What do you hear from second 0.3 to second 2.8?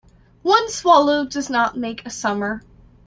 One swallow does not make a summer.